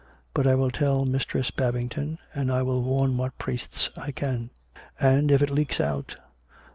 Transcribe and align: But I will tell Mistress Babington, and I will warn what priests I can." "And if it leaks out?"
But 0.33 0.47
I 0.47 0.55
will 0.55 0.71
tell 0.71 1.05
Mistress 1.05 1.51
Babington, 1.51 2.17
and 2.33 2.51
I 2.51 2.63
will 2.63 2.81
warn 2.81 3.17
what 3.17 3.37
priests 3.37 3.91
I 3.95 4.09
can." 4.11 4.49
"And 4.99 5.29
if 5.29 5.43
it 5.43 5.51
leaks 5.51 5.79
out?" 5.79 6.15